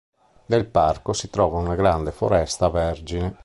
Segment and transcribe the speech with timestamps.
[0.47, 3.37] Nel parco si trova una grande foresta vergine.